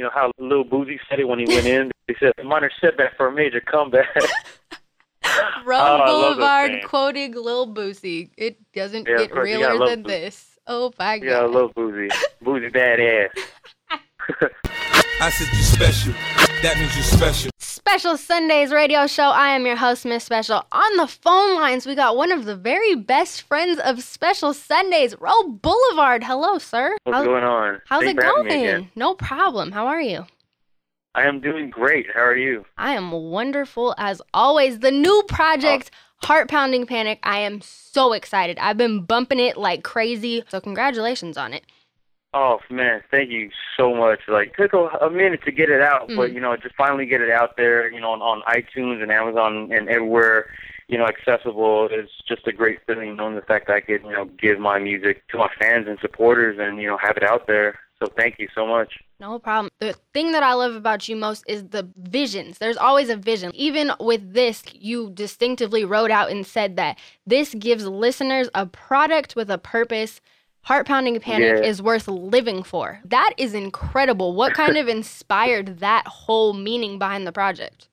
[0.00, 1.90] you know how Lil Boosie said it when he went in.
[2.08, 4.22] He said, "A minor setback for a major comeback." Road
[5.68, 8.30] Oh, I love those Boulevard quoting Lil Boosie.
[8.38, 10.06] It doesn't Yeah, get realer than Boosie.
[10.06, 10.58] this.
[10.66, 11.26] Oh my god.
[11.30, 12.10] yeah, Lil love Boosie.
[12.42, 13.28] Boosie badass.
[15.20, 16.14] I said you're special.
[16.62, 17.50] That means you're special.
[17.90, 19.30] Special Sundays radio show.
[19.30, 20.64] I am your host, Miss Special.
[20.70, 25.16] On the phone lines, we got one of the very best friends of Special Sundays,
[25.20, 26.22] Roll Boulevard.
[26.22, 26.96] Hello, sir.
[27.02, 27.82] What's How- going on?
[27.86, 28.90] How's Thanks it for having me going?
[28.94, 29.72] No problem.
[29.72, 30.24] How are you?
[31.16, 32.06] I am doing great.
[32.14, 32.64] How are you?
[32.78, 34.78] I am wonderful as always.
[34.78, 35.90] The new project,
[36.22, 36.26] oh.
[36.28, 37.18] Heart Pounding Panic.
[37.24, 38.56] I am so excited.
[38.60, 40.44] I've been bumping it like crazy.
[40.48, 41.64] So congratulations on it.
[42.32, 44.20] Oh man, thank you so much.
[44.28, 46.34] Like, took a, a minute to get it out, but Mhm.
[46.34, 47.90] you know, just finally get it out there.
[47.90, 50.46] You know, on, on iTunes and Amazon and everywhere.
[50.86, 54.10] You know, accessible is just a great feeling knowing the fact that I could, you
[54.12, 57.46] know, give my music to my fans and supporters and you know have it out
[57.46, 57.78] there.
[58.00, 58.94] So thank you so much.
[59.20, 59.70] No problem.
[59.78, 62.58] The thing that I love about you most is the visions.
[62.58, 63.50] There's always a vision.
[63.54, 69.36] Even with this, you distinctively wrote out and said that this gives listeners a product
[69.36, 70.20] with a purpose.
[70.62, 71.68] Heart Pounding Panic Yeah.
[71.68, 73.00] is worth living for.
[73.04, 74.34] That is incredible.
[74.34, 77.88] What kind of inspired that whole meaning behind the project?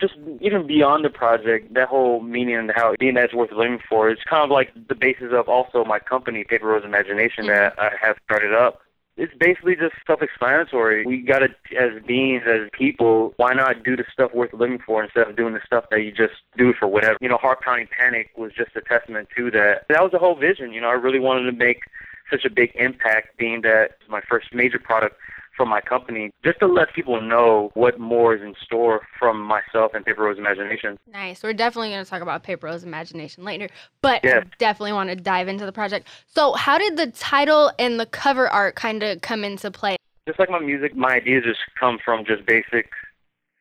[0.00, 4.10] just even beyond the project, that whole meaning and how being that's worth living for
[4.10, 7.80] is kind of like the basis of also my company, Paper Rose Imagination, that mm-hmm.
[7.80, 8.80] I have started up.
[9.16, 11.04] It's basically just self-explanatory.
[11.04, 15.28] We gotta, as beings, as people, why not do the stuff worth living for instead
[15.28, 17.18] of doing the stuff that you just do for whatever?
[17.20, 19.86] You know, Heart Pounding Panic was just a testament to that.
[19.88, 20.72] That was the whole vision.
[20.72, 21.82] You know, I really wanted to make
[22.30, 25.16] such a big impact, being that my first major product
[25.56, 29.92] from my company, just to let people know what more is in store from myself
[29.94, 30.98] and Paper Rose Imagination.
[31.12, 31.42] Nice.
[31.42, 33.68] We're definitely going to talk about Paper Rose Imagination later,
[34.00, 34.46] but I Yes.
[34.58, 36.08] definitely want to dive into the project.
[36.26, 39.96] So, how did the title and the cover art kind of come into play?
[40.26, 42.90] Just like my music, my ideas just come from just basic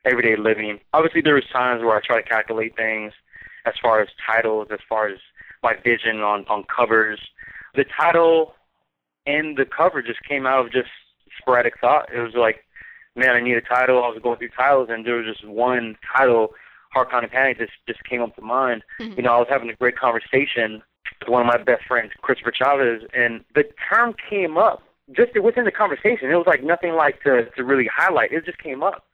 [0.06, 0.80] everyday living.
[0.94, 3.14] Obviously, there was times where I try to calculate things
[3.66, 5.20] as far as titles, as far as
[5.62, 7.20] my vision on, on covers.
[7.76, 8.54] The title
[9.26, 10.90] and the cover just came out of just
[11.42, 12.10] sporadic thought.
[12.14, 12.64] It was like,
[13.16, 14.04] man, I need a title.
[14.04, 16.54] I was going through titles, and there was just one title,
[16.94, 18.84] Heart Pounding Panic, just just came up to mind.
[19.00, 19.18] Mhm.
[19.18, 20.82] You know, I was having a great conversation
[21.20, 25.66] with one of my best friends, Christopher Chavez, and the term came up just within
[25.66, 26.32] the conversation.
[26.32, 28.32] It was like nothing like to to really highlight.
[28.32, 29.06] It just came up.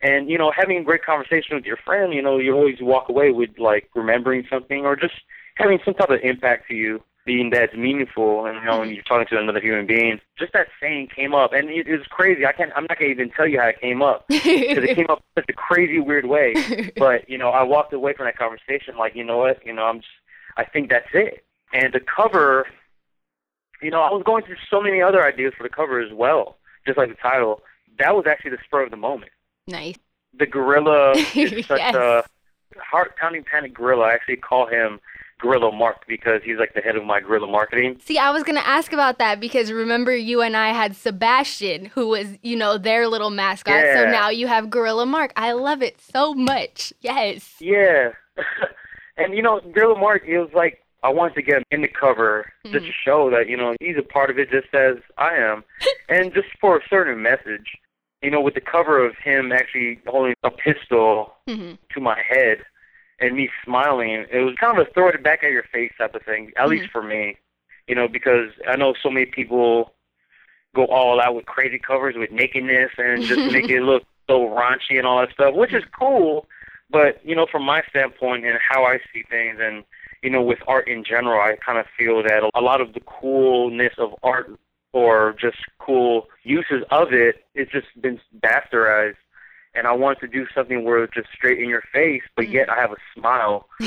[0.00, 3.08] And you know, having a great conversation with your friend, you know, you always walk
[3.08, 5.14] away with like remembering something or just
[5.56, 8.46] having some type of impact to you, being that's meaningful.
[8.46, 8.94] And you know, when mm-hmm.
[8.94, 12.06] you're talking to another human being, just that saying came up, and it, it was
[12.08, 12.46] crazy.
[12.46, 12.72] I can't.
[12.74, 15.42] I'm not gonna even tell you how it came up because it came up in
[15.42, 16.54] such a crazy, weird way.
[16.96, 19.64] But you know, I walked away from that conversation like, you know what?
[19.64, 20.10] You know, I'm just.
[20.56, 21.44] I think that's it.
[21.72, 22.66] And the cover,
[23.80, 26.58] you know, I was going through so many other ideas for the cover as well,
[26.86, 27.62] just like the title.
[27.98, 29.32] That was actually the spur of the moment.
[29.66, 29.96] nice.
[30.34, 31.94] The gorilla is such Yes.
[31.94, 32.24] a
[32.78, 34.06] heart pounding panic gorilla.
[34.06, 34.98] I actually call him
[35.42, 37.98] Gorilla Mark because he's like the head of my gorilla marketing.
[38.04, 41.86] See, I was going to ask about that because remember you and I had Sebastian,
[41.86, 43.74] who was, you know, their little mascot.
[43.84, 43.94] Yeah.
[44.04, 45.32] So now you have Gorilla Mark.
[45.36, 46.92] I love it so much.
[47.00, 47.56] Yes.
[47.60, 48.10] Yeah.
[49.16, 51.88] and you know, Gorilla Mark, it was like I wanted to get him in the
[51.88, 52.86] cover just Mhm.
[52.86, 55.64] to show that, you know, he's a part of it just as I am.
[56.08, 57.66] and just for a certain message.
[58.22, 61.78] You know, with the cover of him actually holding a pistol Mhm.
[61.92, 62.58] to my head
[63.22, 66.14] and me smiling, it was kind of a throw it back at your face type
[66.14, 66.92] of thing, at least mm-hmm.
[66.92, 67.38] for me.
[67.88, 69.92] You know, because I know so many people
[70.74, 74.98] go all out with crazy covers with nakedness and just make it look so raunchy
[74.98, 76.46] and all that stuff, which is cool.
[76.90, 79.84] But, you know, from my standpoint and how I see things and,
[80.22, 83.00] you know, with art in general, I kind of feel that a lot of the
[83.00, 84.50] coolness of art
[84.92, 89.16] or just cool uses of it, it's just been bastardized.
[89.74, 92.68] And I wanted to do something where it's just straight in your face, but yet
[92.68, 93.68] I have a smile.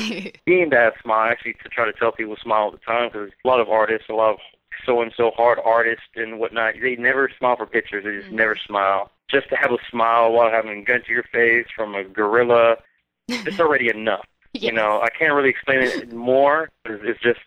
[0.44, 3.48] Being that smile, actually, to try to tell people smile all the time, because a
[3.48, 4.38] lot of artists, a lot of
[4.84, 8.04] so and so hard artists and whatnot, they never smile for pictures.
[8.04, 8.36] They just mm.
[8.36, 9.10] never smile.
[9.30, 12.76] Just to have a smile while having a gun to your face from a gorilla,
[13.28, 14.24] it's already enough.
[14.52, 16.70] You know, I can't really explain it more.
[16.86, 17.40] It's it's just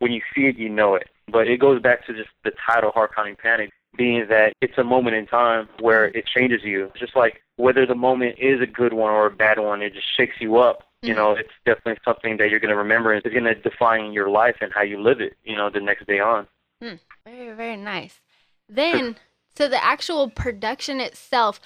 [0.00, 1.08] when you see it, you know it.
[1.28, 4.84] But it goes back to just the title, Heart Pounding Panic, being that it's a
[4.84, 6.86] moment in time where it changes you.
[6.86, 9.94] It's just like whether the moment is a good one or a bad one, it
[9.94, 10.84] just shakes you up.
[11.02, 11.18] You mm-hmm.
[11.18, 14.30] know, it's definitely something that you're going to remember and it's going to define your
[14.30, 16.46] life and how you live it, you know, the next day on.
[16.82, 16.94] Hmm.
[17.24, 18.20] Very, very nice.
[18.68, 19.16] Then
[19.56, 21.60] so the actual production itself.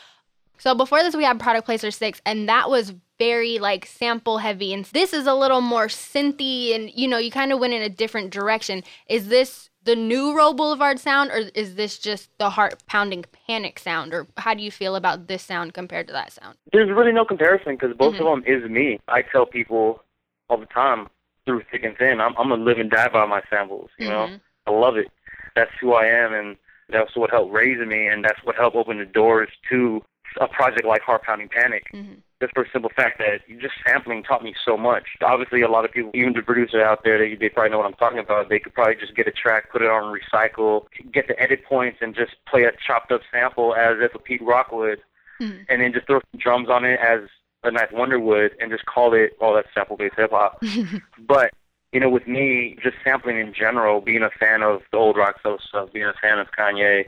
[0.59, 4.73] So before this, we had Product Placer 6, and that was very like sample heavy.
[4.73, 7.83] And this is a little more synthy, and you know, you kind of went in
[7.83, 8.85] a different direction.
[9.09, 13.79] Is this the new Row Boulevard sound, or is this just the heart pounding panic
[13.79, 14.13] sound?
[14.13, 16.57] Or how do you feel about this sound compared to that sound?
[16.73, 18.21] There's really no comparison because both Mhm.
[18.21, 19.01] of them is me.
[19.09, 20.03] I tell people
[20.49, 21.09] all the time
[21.47, 23.91] through thick and thin, I'm, I'm a live and die by my samples.
[23.99, 24.41] You know, Mhm.
[24.67, 25.11] I love it.
[25.55, 26.57] That's who I am, and
[26.91, 30.05] that's what helped raise me, and that's what helped open the doors to
[30.37, 31.91] a project like Heart Pounding Panic.
[31.93, 32.23] Mhm.
[32.41, 35.05] Just for the simple fact that just sampling taught me so much.
[35.21, 37.87] Obviously, a lot of people, even the producer out there, they, they probably know what
[37.87, 38.49] I'm talking about.
[38.49, 41.99] They could probably just get a track, put it on recycle, get the edit points,
[42.01, 45.01] and just play a chopped up sample as if a Pete Rock would,
[45.41, 45.67] Mhm.
[45.69, 47.21] and then just throw some drums on it as
[47.63, 50.63] a Ninth Wonder would, and just call it, oh, that's sample-based hip-hop.
[51.19, 51.51] But
[51.93, 55.41] you know, with me, just sampling in general, being a fan of the old rock
[55.43, 57.05] soul stuff, being a fan of Kanye,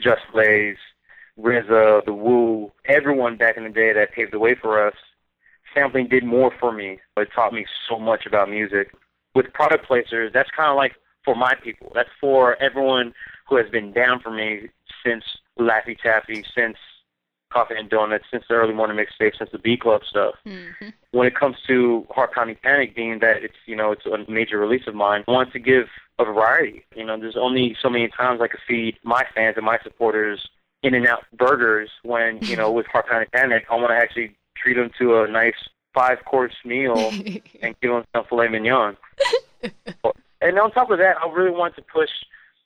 [0.00, 0.78] Just Blaze,
[1.40, 4.94] RZA, The Wu, everyone back in the day that paved the way for us,
[5.74, 6.98] sampling did more for me.
[7.16, 8.92] It taught me so much about music.
[9.34, 10.94] With product placers, that's kind of like
[11.24, 11.90] for my people.
[11.94, 13.14] That's for everyone
[13.48, 14.68] who has been down for me
[15.04, 15.24] since
[15.58, 16.76] Laffy Taffy, since
[17.50, 20.92] Coffee and Donuts, since the early morning mixtape, since the B Club stuff Mhm.
[21.10, 24.58] when it comes to Heart Pounding Panic, being that it's you know it's a major
[24.58, 25.88] release of mine, I want to give
[26.18, 26.84] a variety.
[26.94, 30.46] You know, there's only so many times I could feed my fans and my supporters
[30.82, 34.34] In and Out burgers when you know with Heart Pounding Panic, I want to actually
[34.56, 35.54] treat them to a nice
[35.94, 37.10] five course meal
[37.62, 38.96] and give them some filet mignon.
[40.40, 42.10] and on top of that, I really want to push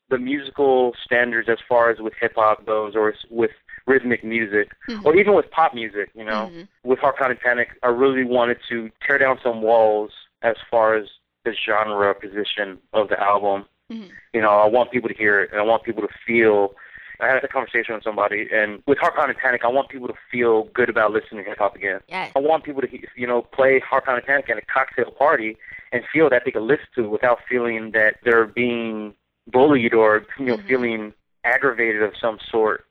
[0.08, 3.50] the musical standards as far as with hip hop goes, or with
[3.86, 4.70] rhythmic music,
[5.04, 6.10] or even with pop music.
[6.14, 6.68] You know, Mhm.
[6.84, 11.08] with Heart Pounding Panic, I really wanted to tear down some walls as far as
[11.44, 13.66] the genre position of the album.
[13.90, 14.10] Mhm.
[14.32, 16.74] You know, I want people to hear it, and I want people to feel.
[17.20, 20.14] I had a conversation with somebody, and with Heart Pounding Panic, I want people to
[20.30, 22.00] feel good about listening to hip hop again.
[22.08, 22.32] Yes.
[22.36, 25.56] I want people to, you know, play Heart Pounding Panic at a cocktail party
[25.92, 29.14] and feel that they can listen to it without feeling that they're being
[29.46, 30.66] bullied or, you know, Mhm.
[30.66, 31.14] feeling
[31.44, 32.84] aggravated of some sort,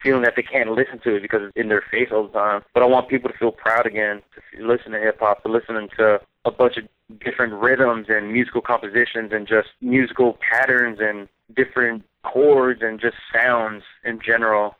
[0.00, 2.62] feeling that they can't listen to it because it's in their face all the time.
[2.74, 4.22] But I want people to feel proud again
[4.56, 6.88] to listen to hip hop, to listening to a bunch of
[7.20, 13.82] different rhythms and musical compositions and just musical patterns and different chords and just sounds
[14.04, 14.76] in general.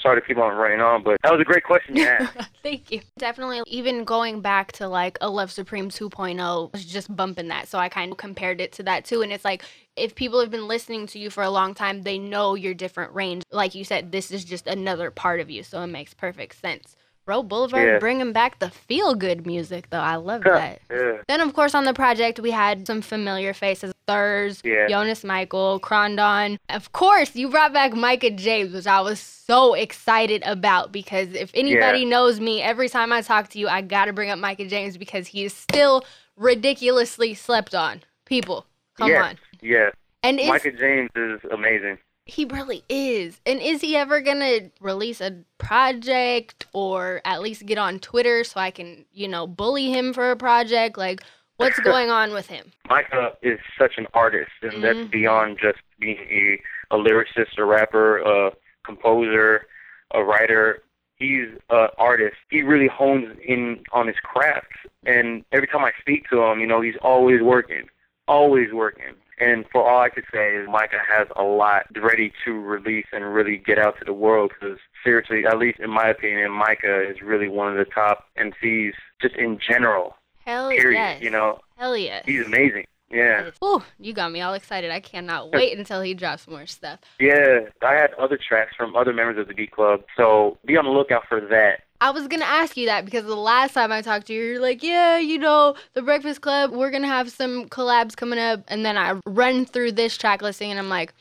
[0.00, 2.34] Sorry to keep on running on, but that was a great question you asked.
[2.62, 3.02] Thank you.
[3.18, 7.68] Definitely, even going back to like a Love Supreme 2.0, was just bumping that.
[7.68, 9.20] So I kind of compared it to that too.
[9.20, 9.62] And it's like,
[9.96, 13.12] if people have been listening to you for a long time, they know your different
[13.14, 13.42] range.
[13.52, 15.62] Like you said, this is just another part of you.
[15.62, 16.96] So it makes perfect sense.
[17.30, 17.98] Road Boulevard Yeah.
[18.00, 20.00] bringing back the feel good music, though.
[20.00, 20.80] I love that.
[20.90, 21.18] yeah.
[21.28, 24.88] Then, of course, on the project, we had some familiar faces Thurz, Yeah.
[24.88, 26.58] Jonas Michael, Crondon.
[26.68, 31.52] Of course, you brought back Micah James, which I was so excited about because if
[31.54, 32.08] anybody Yeah.
[32.08, 34.96] knows me, every time I talk to you, I got to bring up Micah James
[34.96, 36.02] because he is still
[36.36, 38.02] ridiculously slept on.
[38.24, 38.66] People,
[38.96, 39.38] come yes, on.
[39.62, 39.92] Yes.
[40.24, 41.98] And Micah James is amazing.
[42.30, 43.40] He really is.
[43.44, 48.44] And is he ever going to release a project or at least get on Twitter
[48.44, 50.96] so I can, you know, bully him for a project?
[50.96, 51.22] Like,
[51.56, 52.72] what's going on with him?
[52.88, 54.82] Micah is such an artist, and Mhm.
[54.82, 56.62] that's beyond just being a,
[56.94, 58.52] a lyricist, a rapper, a
[58.84, 59.66] composer,
[60.12, 60.82] a writer.
[61.16, 62.36] He's an artist.
[62.48, 64.72] He really hones in on his craft,
[65.04, 67.88] and every time I speak to him, you know, he's always working,
[68.26, 69.14] always working.
[69.40, 73.32] And for all I could say is Micah has a lot ready to release and
[73.34, 77.22] really get out to the world because seriously, at least in my opinion, Micah is
[77.22, 80.98] really one of the top MCs just in general, Hell period.
[80.98, 81.22] yes.
[81.22, 82.24] You know, Hell yes.
[82.26, 82.86] he's amazing.
[83.10, 83.50] Yeah.
[83.64, 84.92] Ooh, you got me all excited.
[84.92, 87.00] I cannot wait until he drops more stuff.
[87.18, 90.84] Yeah, I had other tracks from other members of the Beat Club, so be on
[90.84, 91.80] the lookout for that.
[92.02, 94.60] I was gonna ask you that because the last time I talked to you, you're
[94.60, 98.84] like, yeah, you know, the Breakfast Club, we're gonna have some collabs coming up, and
[98.84, 101.12] then I run through this track listing, and I'm like,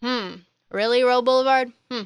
[0.00, 0.36] hmm,
[0.70, 1.72] really, Roll Boulevard?
[1.90, 2.02] Hmm.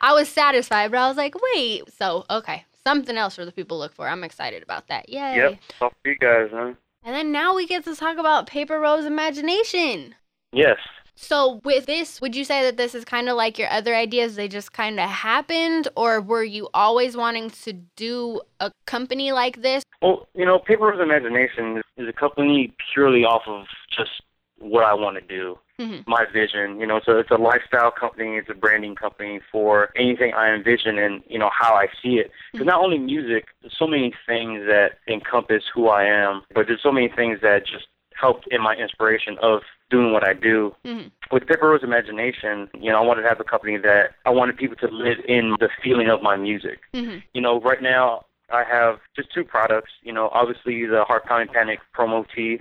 [0.00, 3.76] I was satisfied, but I was like, wait, so okay, something else for the people
[3.76, 4.08] to look for.
[4.08, 5.10] I'm excited about that.
[5.10, 5.36] Yay!
[5.36, 6.72] Yep, talk to you guys, huh?
[7.02, 10.14] And then now we get to talk about Paper Rose Imagination.
[10.52, 10.78] Yes.
[11.16, 14.36] So with this, would you say that this is kind of like your other ideas?
[14.36, 19.62] They just kind of happened, or were you always wanting to do a company like
[19.62, 19.84] this?
[20.02, 23.66] Well, you know, Paper Rose Imagination is- a company purely off of
[23.96, 24.10] just
[24.58, 26.06] what I want to do, Mhm.
[26.06, 26.80] my vision.
[26.80, 30.98] You know, so it's a lifestyle company, it's a branding company for anything I envision
[30.98, 32.30] and you know how I see it.
[32.52, 36.82] Because not only music, there's so many things that encompass who I am, but there's
[36.82, 37.86] so many things that just
[38.18, 40.74] helped in my inspiration of doing what I do.
[40.84, 41.10] Mhm.
[41.30, 44.56] with Paper Rose Imagination, you know, I wanted to have a company that I wanted
[44.56, 46.80] people to live in the feeling of my music.
[46.92, 47.22] Mhm.
[47.32, 49.92] You know, right now I have just two products.
[50.02, 52.60] You know, obviously the Heart Pounding Panic promo tee,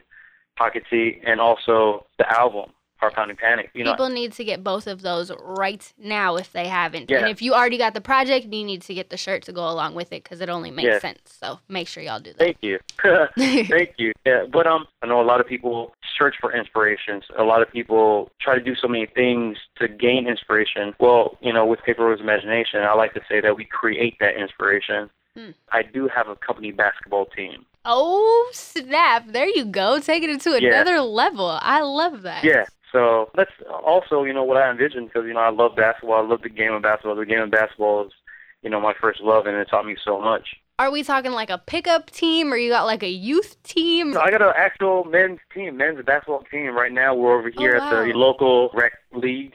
[0.55, 2.71] pocket tee, and also the album
[3.03, 3.69] Heart Pounding Panic.
[3.73, 7.09] You know, People need to get both of those right now if they haven't.
[7.09, 7.19] Yeah.
[7.19, 9.69] And if you already got the project, you need to get the shirt to go
[9.69, 10.99] along with it because it only makes Yeah.
[10.99, 11.19] sense.
[11.41, 12.39] So make sure y'all do that.
[12.39, 12.79] Thank you.
[13.37, 14.11] Thank you.
[14.25, 17.25] Yeah, but um, I know a lot of people search for inspirations.
[17.37, 20.95] A lot of people try to do so many things to gain inspiration.
[20.97, 24.37] Well, you know, with Paper Rose Imagination, I like to say that we create that
[24.37, 25.09] inspiration.
[25.35, 25.49] Hmm.
[25.73, 27.65] I do have a company basketball team.
[27.85, 29.27] oh, snap.
[29.27, 29.99] There you go.
[29.99, 30.69] Taking it to Yeah.
[30.69, 31.59] another level.
[31.61, 32.45] I love that.
[32.45, 32.63] Yeah.
[32.93, 33.51] So that's
[33.85, 36.23] also, you know, what I envisioned because, you know, I love basketball.
[36.23, 37.15] I love the game of basketball.
[37.15, 38.13] The game of basketball is,
[38.61, 40.55] you know, my first love, and it taught me so much.
[40.79, 44.13] Are we talking like a pickup team or you got like a youth team?
[44.13, 47.15] So I got an actual men's team, men's basketball team right now.
[47.15, 49.53] We're over oh, here Oh, at the local rec league.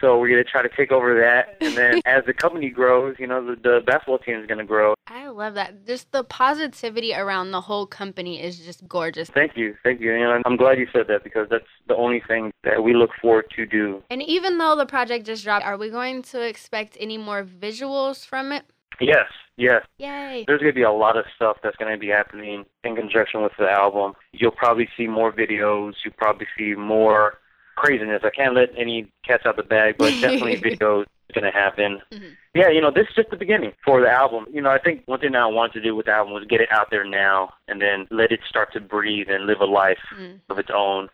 [0.00, 3.26] So we're gonna try to take over that, and then as the company grows, you
[3.26, 4.94] know, the, the basketball team is gonna grow.
[5.06, 5.86] I love that.
[5.86, 9.28] Just the positivity around the whole company is just gorgeous.
[9.30, 12.52] Thank you, thank you, and I'm glad you said that because that's the only thing
[12.64, 14.02] that we look forward to do.
[14.10, 18.24] And even though the project just dropped, are we going to expect any more visuals
[18.24, 18.64] from it?
[19.00, 19.26] Yes,
[19.56, 19.84] yes.
[19.98, 20.44] Yay.
[20.46, 23.70] There's gonna be a lot of stuff that's gonna be happening in conjunction with the
[23.70, 24.14] album.
[24.32, 25.94] You'll probably see more videos.
[26.04, 27.38] You'll probably see more
[27.78, 28.22] craziness.
[28.24, 32.00] I can't let any cats out the bag, but definitely videos gonna happen.
[32.12, 32.36] Mhm.
[32.54, 34.46] Yeah, you know, this is just the beginning for the album.
[34.50, 36.60] You know, I think one thing I wanted to do with the album was get
[36.60, 39.98] it out there now and then let it start to breathe and live a life
[40.16, 40.40] Mm.
[40.48, 41.08] of its own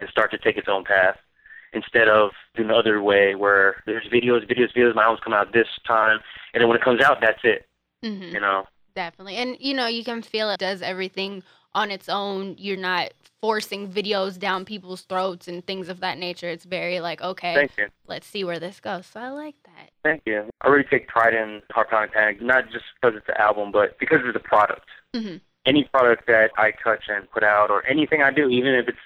[0.00, 1.16] and start to take its own path
[1.72, 5.52] instead of doing the other way where there's videos, videos, videos, my album's come out
[5.52, 6.18] this time
[6.52, 7.66] and then when it comes out that's it.
[8.02, 8.66] hmm You know.
[8.96, 9.36] Definitely.
[9.36, 12.56] And you know, you can feel it does everything on its own.
[12.58, 16.48] You're not forcing videos down people's throats and things of that nature.
[16.48, 17.68] It's very like, okay,
[18.06, 19.06] let's see where this goes.
[19.06, 19.90] So I like that.
[20.02, 20.50] Thank you.
[20.60, 23.98] I really take pride in Heart Pounding Panic, not just because it's an album, but
[23.98, 24.86] because it's a product.
[25.14, 28.88] hmm Any product that I touch and put out, or anything I do, even if
[28.88, 28.98] it's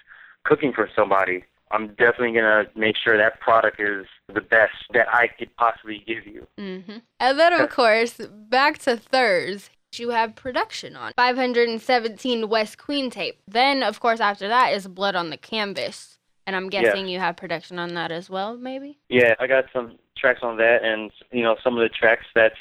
[0.45, 5.29] cooking for somebody, I'm definitely gonna make sure that product is the best that I
[5.29, 6.47] could possibly give you.
[6.59, 9.71] hmm And then, of course, back to Thurz.
[9.99, 13.39] You have production on 517 West Queen tape.
[13.47, 16.19] Then, of course, after that is Blood on the Canvas.
[16.47, 18.99] And I'm guessing you have production on that as well, maybe?
[19.09, 22.55] Yeah, I got some tracks on that, and you know some of the tracks that's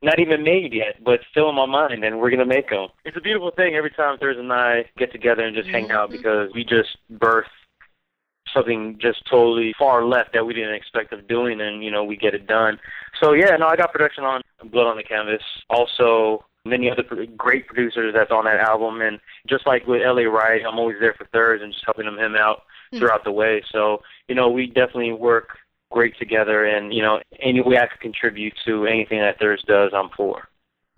[0.00, 2.88] not even made yet, but still in my mind, and we're gonna make them.
[3.04, 6.08] It's a beautiful thing every time Thursday and I get together and just hang out
[6.08, 6.12] Mhm.
[6.12, 7.48] because we just birth
[8.52, 12.16] something just totally far left that we didn't expect of doing, and you know we
[12.16, 12.78] get it done.
[13.22, 15.42] So yeah, no, I got production on Blood on the Canvas.
[15.70, 17.04] Also, many other
[17.36, 21.14] great producers that's on that album, and just like with LA Riot, I'm always there
[21.14, 22.62] for Thurz and just helping him him out
[22.92, 22.98] Mhm.
[22.98, 23.62] throughout the way.
[23.70, 25.58] So you know we definitely work
[25.90, 29.92] great together, and you know any way I can contribute to anything that Thurz does,
[29.94, 30.48] I'm for.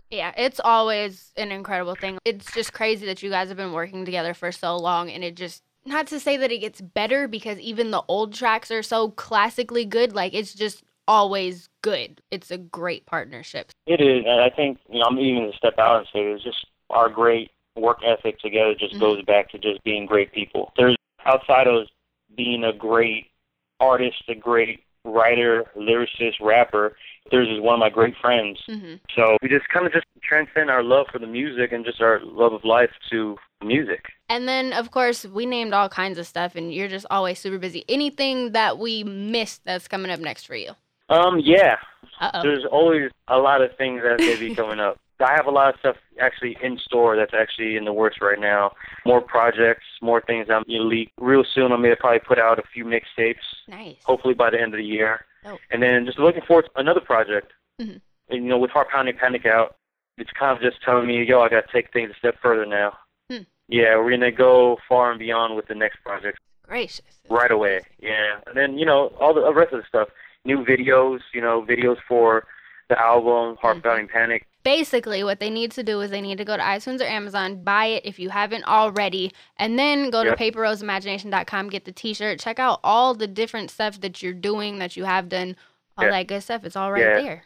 [0.09, 2.17] Yeah, it's always an incredible thing.
[2.25, 5.35] It's just crazy that you guys have been working together for so long and it
[5.35, 9.09] just not to say that it gets better because even the old tracks are so
[9.11, 12.21] classically good, like it's just always good.
[12.31, 13.71] It's a great partnership.
[13.87, 16.43] It is, and I think you know I'm even to step out and say it's
[16.43, 18.99] just our great work ethic together just Mhm.
[18.99, 20.71] goes back to just being great people.
[20.77, 20.95] There's
[21.25, 21.87] outside of
[22.35, 23.31] being a great
[23.79, 26.95] artist, a great writer, lyricist, rapper.
[27.29, 28.59] There's is one of my great friends.
[28.65, 32.01] hmm So we just kind of just transcend our love for the music and just
[32.01, 34.05] our love of life to music.
[34.29, 37.57] And then, of course, we named all kinds of stuff, and you're just always super
[37.59, 37.85] busy.
[37.87, 40.71] Anything that we missed that's coming up next for you?
[41.09, 41.75] Um, yeah,
[42.19, 42.41] Uh oh.
[42.41, 44.97] there's always a lot of things that's going to be coming up.
[45.19, 48.39] I have a lot of stuff actually in store that's actually in the works right
[48.39, 48.71] now.
[49.05, 51.71] More projects, more things I'm going to leak real soon.
[51.71, 53.35] I'm going to probably put out a few mixtapes,
[53.67, 53.97] Nice.
[54.03, 55.25] hopefully by the end of the year.
[55.43, 55.59] Dope.
[55.71, 57.51] And then just looking forward to another project.
[57.79, 58.01] Mhm.
[58.29, 59.75] And, you know, with Heart Pounding Panic out,
[60.17, 62.65] it's kind of just telling me, yo, I got to take things a step further
[62.65, 62.97] now.
[63.29, 63.43] Hmm.
[63.67, 67.01] Yeah, we're going to go far and beyond with the next project Gracious.
[67.29, 67.81] right away.
[67.99, 70.09] Yeah, and then you know all the rest of the stuff,
[70.45, 72.45] new videos, you know, videos for
[72.89, 74.45] the album Heart Pounding Panic.
[74.63, 77.63] Basically, what they need to do is they need to go to iTunes or Amazon,
[77.63, 80.37] buy it if you haven't already, and then go to Yep.
[80.37, 84.95] paperroseimagination.com, get the t shirt, check out all the different stuff that you're doing, that
[84.95, 85.55] you have done,
[85.97, 86.63] all that good stuff.
[86.63, 87.19] It's all right Yeah.
[87.21, 87.43] there.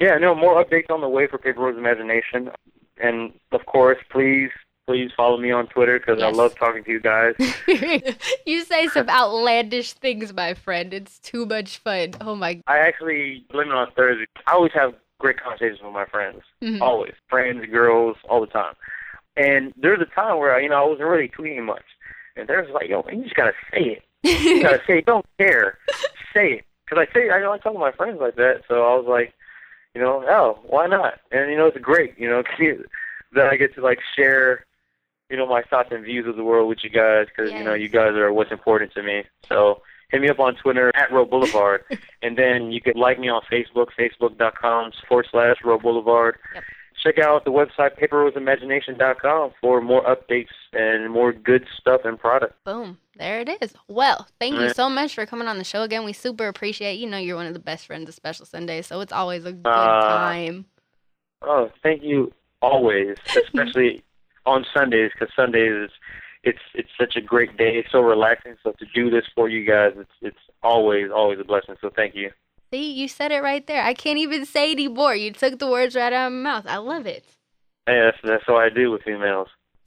[0.00, 2.50] Yeah, no more updates on the way for Paper Rose Imagination,
[2.98, 4.50] and of course, please,
[4.86, 7.34] please follow me on Twitter because I love talking to you guys.
[8.46, 10.94] you say some outlandish things, my friend.
[10.94, 12.14] It's too much fun.
[12.20, 12.54] Oh my.
[12.54, 14.26] God I actually blame it on Thursday.
[14.46, 16.80] I always have great conversations with my friends, Mhm.
[16.80, 18.74] always, friends, girls, all the time.
[19.36, 21.84] And there's a time where you know I wasn't really tweeting much,
[22.36, 24.02] and there's like, yo, man, you just gotta say it.
[24.22, 25.06] You gotta say, it.
[25.06, 25.78] don't care,
[26.32, 26.64] say it.
[26.84, 28.62] Because I say, I don't talk to my friends like that.
[28.66, 29.34] So I was like,
[29.94, 31.20] you know, oh, why not?
[31.30, 32.42] And you know, it's great, you know,
[33.32, 34.64] that I get to like share
[35.30, 37.74] you know, my thoughts and views of the world with you guys because you know
[37.74, 39.24] you guys are what's important to me.
[39.46, 41.84] So hit me up on Twitter at Road Boulevard,
[42.22, 46.36] and then you can like me on Facebook, facebook.com forward slash Road Boulevard.
[46.54, 46.64] Yep.
[47.04, 52.54] Check out the website paperroseimagination.com for more updates and more good stuff and product.
[52.64, 52.98] Boom.
[53.16, 53.72] There it is.
[53.86, 56.04] Well, thank you so much for coming on the show again.
[56.04, 59.00] We super appreciate you know you're one of the best friends of Special Sunday, so
[59.00, 60.66] it's always a good Uh, time.
[61.42, 64.02] Oh, thank you always, especially
[64.46, 65.90] on Sundays because Sundays is
[66.48, 67.76] it's it's such a great day.
[67.76, 68.56] It's so relaxing.
[68.62, 71.76] So to do this for you guys, it's it's always always a blessing.
[71.80, 72.30] So thank you.
[72.72, 73.82] See, you said it right there.
[73.82, 75.14] I can't even say anymore.
[75.14, 76.66] You took the words right out of my mouth.
[76.66, 77.24] I love it.
[77.86, 79.48] Hey, that's that's what I do with females.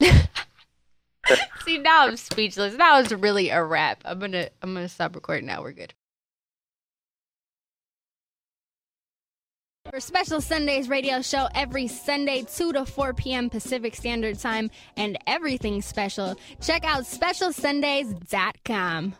[1.64, 2.74] See, now I'm speechless.
[2.76, 4.02] That was really a wrap.
[4.04, 5.62] I'm gonna I'm gonna stop recording now.
[5.62, 5.94] We're good.
[9.90, 13.50] For Special Sundays radio show every Sunday 2 to 4 p.m.
[13.50, 19.14] Pacific Standard Time and everything special, check out specialsundays.com.